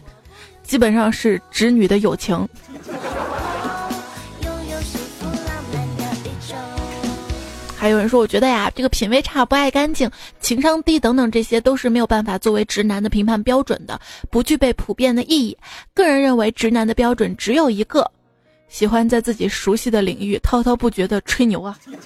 [0.63, 2.47] 基本上是直女的友情。”
[7.75, 10.11] 还有人说，我觉得呀，这个品味差、不爱干净、
[10.41, 13.99] 情商低等等，这些都是没有办法作为直男的评判标准的，
[14.29, 15.57] 不具备普遍的意义。
[15.95, 18.11] 个人认为，直男的标准只有一个：
[18.69, 21.79] 喜欢在自己熟悉的领域滔滔不绝的吹牛啊。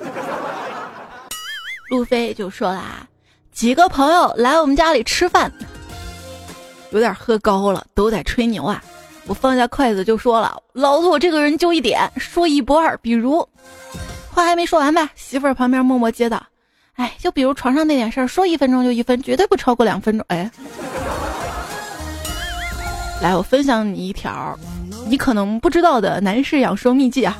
[1.90, 3.06] 路飞就说啦，
[3.52, 5.52] 几个朋友来我们家里吃饭，
[6.90, 8.82] 有点喝高了，都在吹牛啊。
[9.26, 13.46] 我放下筷子就说了，老子我这个人就一点，说一不二，比如。
[14.32, 16.40] 话还没说完呗，媳妇儿旁边默默接道
[16.94, 20.48] ：“哎，就比如床上那点事儿，说一分钟就一分，绝对不超过两分钟。”哎，
[23.20, 24.56] 来，我分享你一条
[25.10, 27.36] 你可能不知道的男士养生秘籍啊！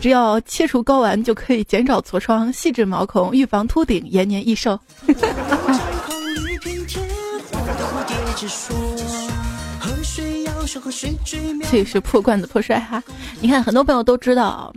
[0.00, 4.78] 只要切除睾丸就可以减少痤疮、细致毛孔、预防秃顶、延年益寿。
[11.70, 13.02] 这是破罐子破摔哈！
[13.40, 14.72] 你看，很多朋友都知道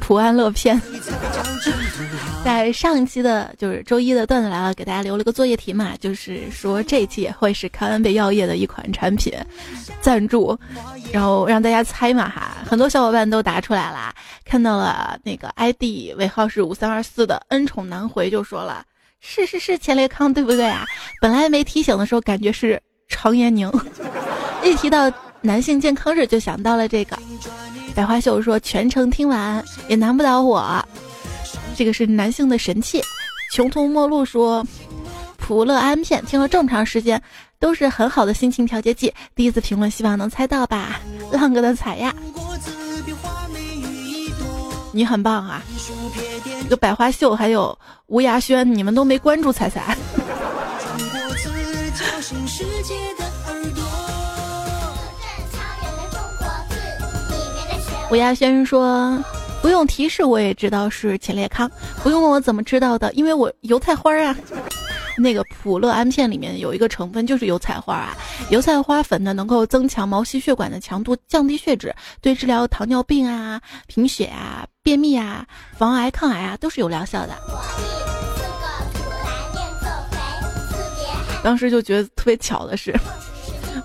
[0.00, 0.80] 普安乐片，
[2.44, 9.32] 在上一期的就是周一的段子来了，给大家留了个作业题嘛，就是说这一期也会是康恩贝药业的一款产品
[10.00, 10.58] 赞助，
[11.12, 12.56] 然后让大家猜嘛哈！
[12.64, 18.84] 很多小伙伴都答出来了，看到了那个 ID 尾号是五三二四的恩宠难回就说了，
[19.20, 20.86] 是是是前列康对不对啊？
[21.20, 22.80] 本来没提醒的时候感觉是
[23.10, 23.70] 常延宁。
[24.64, 27.18] 一提到男性健康日，就想到了这个。
[27.94, 30.82] 百花秀说全程听完也难不倒我，
[31.76, 33.02] 这个是男性的神器。
[33.52, 34.64] 穷途末路说
[35.36, 37.20] 普乐安片听了这么长时间，
[37.58, 39.12] 都是很好的心情调节剂。
[39.34, 41.00] 第一次评论，希望能猜到吧？
[41.32, 42.14] 浪哥的彩呀，
[44.92, 45.62] 你很棒啊！
[46.62, 49.96] 这个百花秀还有吴亚轩，你们都没关注彩彩。
[58.10, 59.16] 乌鸦先生说
[59.62, 61.70] ：“不用提示我也知道是前列康，
[62.02, 64.36] 不用问我怎么知道的，因为我油菜花啊。
[65.16, 68.16] 那个普乐安片里面有一个成分就是油菜花啊，
[68.50, 75.46] 油菜花粉呢能够增强毛细血管的强度，降低血脂，对治疗糖尿病啊、贫血啊、便秘啊、
[75.76, 77.34] 防癌抗癌啊都是有疗效的。
[81.44, 82.92] 当时就觉得特别巧的是，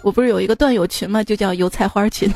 [0.01, 2.28] 我不是有一个段友群嘛，就叫油菜花群。”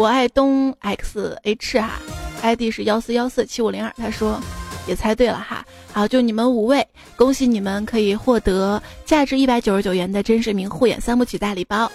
[0.00, 2.00] 我爱东 X H 啊
[2.40, 3.92] ，ID 是幺四幺四七五零二。
[3.98, 4.40] 他说，
[4.86, 5.62] 也猜对了哈。
[5.92, 11.92] 好，就你们五位，恭喜你们可以获得价值一百九十九元的真实名护眼三部曲大礼包。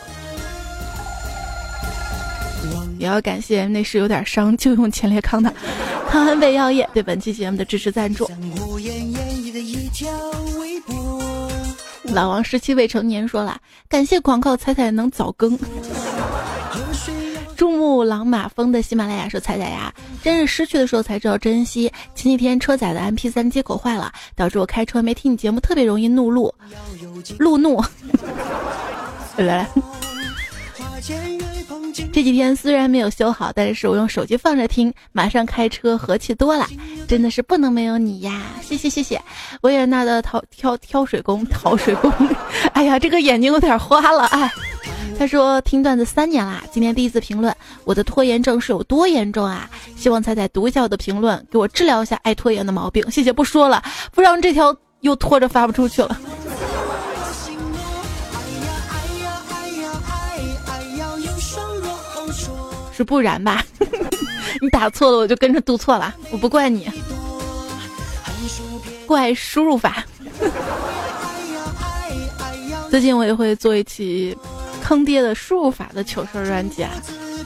[2.99, 5.51] 也要感谢那时有点伤就用前列康的
[6.08, 8.30] 康恩贝药业对本期节目的支持赞助。
[12.14, 15.58] 老王十七未成年说了，感谢广告彩彩能早更。
[17.96, 21.89] 珠穆朗玛峰的喜马拉雅说：“彩彩呀，真是失去的时候才知道珍惜。
[22.14, 26.54] 前几天车载的 M P 三接口坏了，导致我开车没听你节目，特别容易怒路，
[27.39, 27.82] 路怒。
[29.39, 29.70] 来来，
[32.12, 36.68] 这几天虽然没有修好，但是我用手机放着听，马上开车和气多了。
[37.08, 38.41] 真的是不能没有你呀！
[38.62, 39.22] 谢谢谢谢，
[39.62, 42.12] 维也纳的挑挑挑水工，挑水工。
[42.74, 44.52] 哎呀，这个眼睛有点花了，哎。”
[45.18, 49.70] 他说听段子三年啦，今天第一次评论，我的拖延症是有多严重啊？
[49.95, 53.09] 希望彩彩读一下我的评论，给我治疗一下爱拖延的毛病。
[53.09, 56.20] 谢谢，不说了，不然这条又拖着发不出去了。
[62.93, 63.63] 是不然吧？
[64.61, 66.89] 你打错了，我就跟着读错了，我不怪你，
[69.05, 70.03] 怪输入法。
[72.89, 74.38] 最近我也会做一期
[74.88, 76.91] 坑爹的输入法的糗事专辑啊，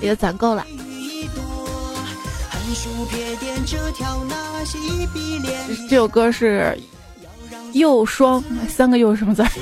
[0.02, 0.68] 也攒够了。
[5.90, 6.78] 这首歌是
[7.72, 9.42] 又双三个又是什么字？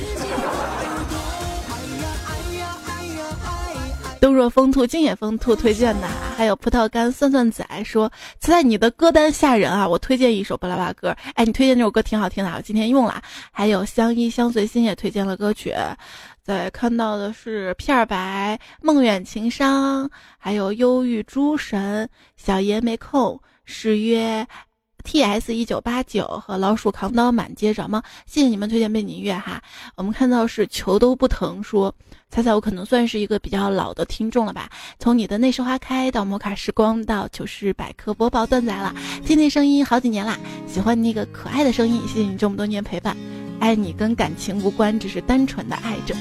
[4.20, 9.88] 都若风兔，今也风兔推荐的，还有葡萄干酸酸仔说，在你的歌单吓人啊！
[9.88, 13.22] 我推荐一首巴拉巴歌，哎，你推荐这首歌挺好听的，我今天用了。
[13.52, 15.72] 还有相依相随心也推荐了歌曲，
[16.48, 24.48] 对看到的是片儿白梦远情伤，还有忧郁诸神小爷没空，誓约。
[25.04, 28.02] T S 一九八九和老鼠扛刀满街找猫？
[28.26, 29.62] 谢谢你们推荐背景音乐哈。
[29.96, 31.94] 我们看到是球都不疼说，
[32.30, 34.70] 猜猜我可能算是一个比较老的听众了吧？
[35.00, 38.96] 从你的那时花开到摩卡时光到糗事百科播报段仔了，
[39.26, 43.16] 听听声音好几年啦，喜欢你那个可爱的声音，谢谢你这么多年陪伴，
[43.60, 46.16] 爱你跟感情无关，只是单纯的爱着。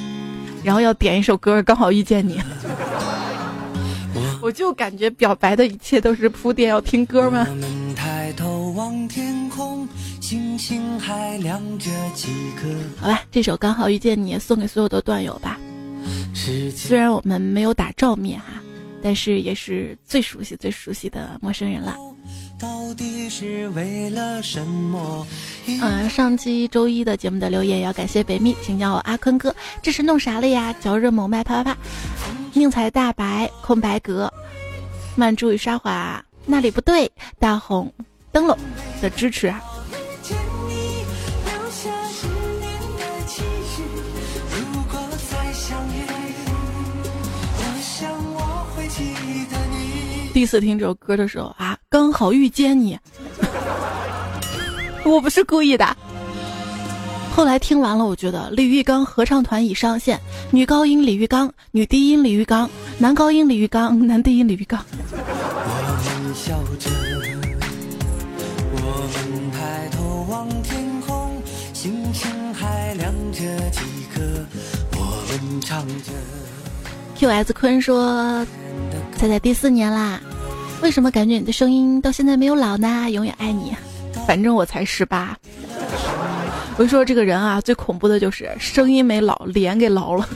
[0.66, 2.42] 然后要点一首歌，刚好遇见你。
[4.42, 7.46] 我就感觉表白的一切都是铺垫，要听歌吗？
[13.00, 15.56] 好吧，这首刚好遇见你，送给所有的段友吧。
[16.74, 18.60] 虽然我们没有打照面哈，
[19.00, 21.96] 但是也是最熟悉、最熟悉的陌生人了。
[25.68, 29.54] 嗯，上期周一的节目的留言也要感谢北蜜，请叫我阿坤哥。
[29.82, 30.72] 这是弄啥了呀？
[30.80, 31.78] 嚼热猛麦啪啪啪。
[32.52, 34.32] 宁采大白空白格，
[35.14, 37.10] 曼珠与沙华那里不对。
[37.38, 37.92] 大红
[38.32, 38.56] 灯笼
[39.02, 39.60] 的支持啊。
[50.32, 52.98] 第一次听这首歌的时候啊，刚好遇见你，
[55.06, 55.96] 我不是故意的。
[57.34, 64.84] 后来听完了，我觉得李玉刚合唱团已上线，女高音李玉刚，女低音李玉刚，男高音李玉刚，男低音李玉刚。
[77.14, 78.44] Q S 坤说。
[79.16, 80.20] 猜猜第四年啦，
[80.82, 83.10] 为什么感觉你的声音到现在没有老呢？
[83.10, 83.74] 永远爱你，
[84.26, 85.36] 反正我才十八。
[86.78, 90.28] 我就说这个人啊，最恐怖的就是声音没老，脸给老了。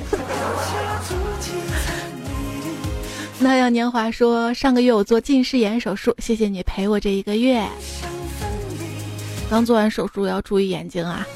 [3.39, 7.67] 那样年华说，上个月我做近视眼手术，谢谢你陪我这一个月。
[9.51, 11.27] 刚做完手术要注意眼睛啊。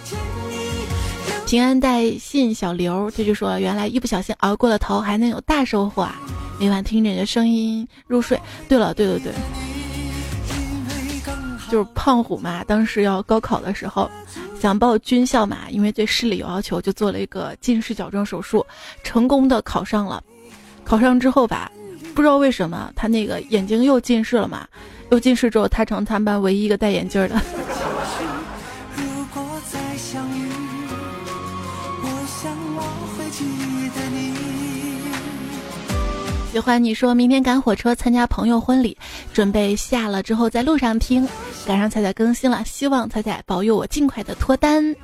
[1.47, 6.21] 平安带信小刘这就说，原来一不小心熬过了头，还能有大收获啊。
[6.59, 8.41] 每晚听着你的声音入睡。
[8.69, 9.33] 对了，对对对，
[11.71, 12.63] 就是胖虎嘛。
[12.65, 14.11] 当时要高考的时候，
[14.61, 18.65] 想报军校嘛，因为对视力有要求，就做了一个近视矫正手术，
[19.03, 20.23] 成功的考上了。
[20.85, 21.71] 考上之后吧，
[22.15, 24.67] 不知道为什么他那个眼睛又近视了嘛，
[25.11, 27.41] 又近视之后，他成他们班唯一一个戴眼镜的。
[36.53, 38.97] 喜欢你说明天赶火车参加朋友婚礼，
[39.33, 41.27] 准备下了之后在路上听，
[41.67, 44.95] 赶上彩彩更新了，希望彩彩保佑我尽快的脱单。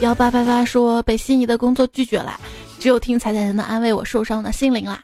[0.00, 2.38] 幺八八八说被心仪的工作拒绝了，
[2.78, 5.00] 只有听彩彩才能安慰我受伤的心灵啦。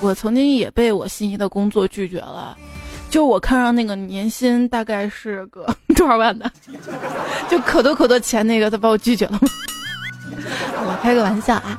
[0.00, 2.56] 我曾经也被我心仪的工作拒绝了。
[3.10, 5.66] 就我看上那个年薪大概是个
[5.96, 6.50] 多少万的，
[7.50, 9.40] 就可多可多钱那个，他把我拒绝了。
[10.86, 11.78] 我开个玩笑啊。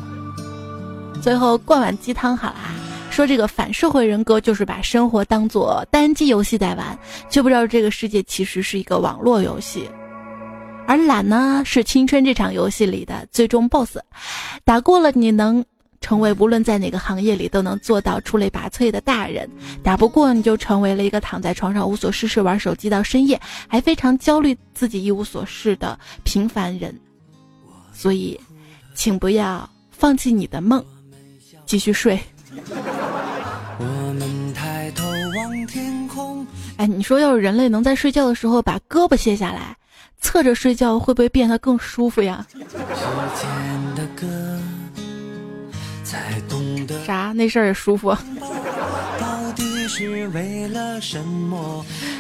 [1.22, 2.76] 最后灌碗鸡汤好啦，
[3.10, 6.98] 说这个反社会人格就是把生活当做单机游戏在玩，
[7.30, 9.90] 却不知道这个世界其实是一个网络游戏。
[10.88, 13.98] 而懒呢，是青春这场游戏里的最终 BOSS，
[14.64, 15.64] 打过了你能。
[16.00, 19.50] 成为无论在哪个行业里都能做到出类拔萃的大人，
[19.82, 26.96] 打不过你就成为了一个躺在床上无所事事玩手机到深夜，还非常焦虑自己一无所事的平凡人。
[27.98, 28.40] 所以，
[28.94, 30.86] 请不要放弃你的梦，
[31.66, 32.20] 继续睡。
[33.80, 35.04] 我们抬头
[35.36, 36.46] 望天空。
[36.78, 39.76] 哎，你说要是人类能在睡觉的时候把胳膊卸下来，
[40.22, 42.46] 侧着睡觉，会不会变得更舒服呀？
[47.04, 47.32] 啥？
[47.36, 48.16] 那事儿也舒服。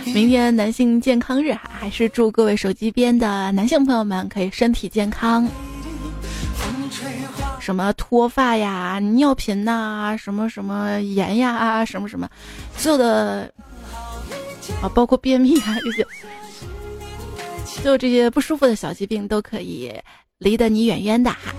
[0.05, 5.47] 明天男性健康日哈，还是祝各位手机边的男性朋友们可以身体健康。
[7.59, 12.27] 什么脱发呀、尿频呐、什么什么炎呀、什么什么，
[12.77, 13.51] 所有的
[14.81, 16.05] 啊，包括便秘啊这些，
[17.65, 19.93] 所有这些不舒服的小疾病都可以
[20.37, 21.53] 离得你远远的哈。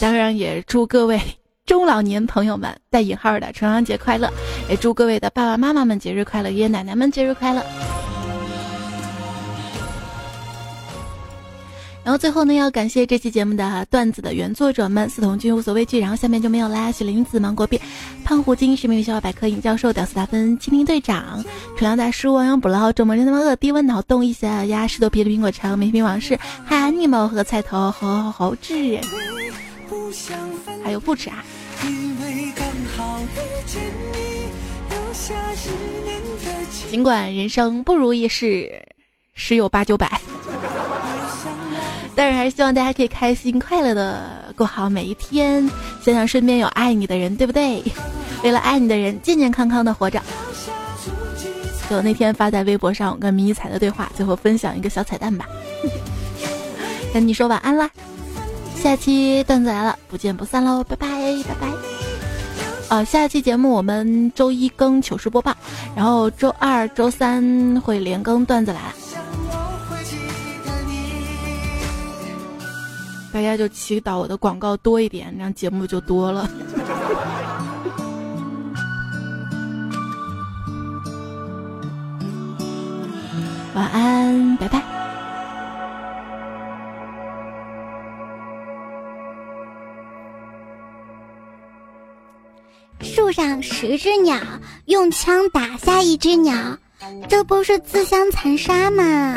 [0.00, 1.20] 当然，也祝各位。
[1.64, 4.28] 中老年朋友们带引号的重阳节快乐，
[4.68, 7.64] 也祝各位的爸爸妈妈们节日快乐，爷爷奶奶们节日快乐。
[12.04, 16.00] 然后最后呢，要感谢这期节目的段子的原作者们：四筒君无所畏惧。
[16.00, 17.80] 然后下面就没有啦，雪林子、芒果变、
[18.24, 21.44] 胖虎精、神秘小百科、尹教授、屌丝大芬、蜻蜓队长、
[21.76, 28.98] 纯阳大叔、亡羊补牢、周末人他妈饿、低温脑洞、一小鸭、石头皮的苹果肠、美品往事、嗨尼猫和菜头、猴猴猴志，
[30.82, 31.44] 还有不止啊。
[36.90, 38.68] 尽管人生不如意事
[39.34, 40.20] 十有八九百，
[42.14, 45.68] 但是还是希望大家可以开心快乐的过好每一天。
[46.02, 47.82] 想想身边有爱你的人，对不对？
[48.44, 50.20] 为了爱你的人，健健康康的活着。
[51.90, 55.46] 就那天发在微博上我跟迷彩的对话，最后分享一个小彩蛋吧。
[57.12, 57.90] 跟你说晚安啦，
[58.82, 61.08] 下期段子来了，不见不散喽，拜拜
[61.46, 61.68] 拜拜。
[62.88, 65.54] 呃，下期节目我们周一更糗事播报，
[65.94, 68.80] 然后周二、周三会连更段子来，
[73.32, 76.48] 大家就祈祷我的广告多一点，那样节目就多了。
[83.74, 84.82] 晚安，拜拜。
[93.00, 94.36] 树上十只鸟，
[94.84, 96.76] 用枪打下一只鸟，
[97.28, 99.34] 这不是自相残杀吗？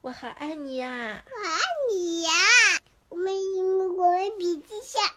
[0.00, 1.58] 我好爱你呀，我爱
[1.90, 2.30] 你呀。
[3.10, 5.10] 我们因为彼此相爱，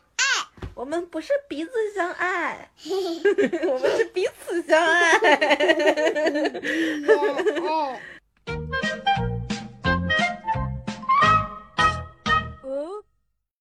[0.75, 5.17] 我们不是彼此相爱， 我们是彼此相爱。